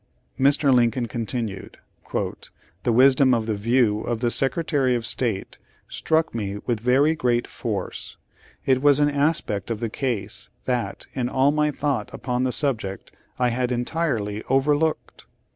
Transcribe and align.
'"Mr. 0.49 0.73
Lincoln 0.73 1.07
continued: 1.07 1.77
"The 2.11 2.91
wisdom 2.91 3.35
of 3.35 3.45
the 3.45 3.53
view 3.53 4.01
of 4.01 4.19
the 4.19 4.31
Secretary 4.31 4.95
of 4.95 5.05
State 5.05 5.59
struck 5.87 6.33
me 6.33 6.57
with 6.65 6.79
very 6.79 7.13
great 7.13 7.45
force. 7.45 8.17
It 8.65 8.81
was 8.81 8.99
an 8.99 9.11
aspect 9.11 9.69
of 9.69 9.79
the 9.79 9.91
case 9.91 10.49
that, 10.65 11.05
in 11.13 11.29
all 11.29 11.51
my 11.51 11.69
thought 11.69 12.11
upon 12.15 12.45
the 12.45 12.51
subject, 12.51 13.11
I 13.37 13.49
had 13.49 13.71
entirely 13.71 14.41
overlooked. 14.45 15.27